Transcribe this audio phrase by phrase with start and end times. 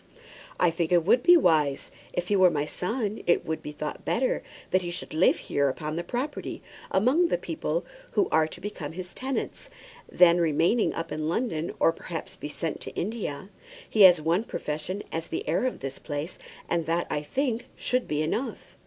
[0.59, 1.91] "I think it would be wise.
[2.11, 5.69] If he were my son it would be thought better that he should live here
[5.69, 9.69] upon the property, among the people who are to become his tenants,
[10.11, 13.49] than remain up in London, or perhaps be sent to India.
[13.87, 18.07] He has one profession as the heir of this place, and that, I think, should
[18.07, 18.75] be enough."